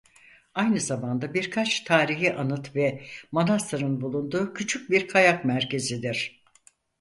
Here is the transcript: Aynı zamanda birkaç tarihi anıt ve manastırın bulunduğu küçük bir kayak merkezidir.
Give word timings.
Aynı 0.55 0.79
zamanda 0.79 1.33
birkaç 1.33 1.79
tarihi 1.83 2.33
anıt 2.33 2.75
ve 2.75 3.03
manastırın 3.31 4.01
bulunduğu 4.01 4.53
küçük 4.53 4.89
bir 4.89 5.07
kayak 5.07 5.45
merkezidir. 5.45 6.43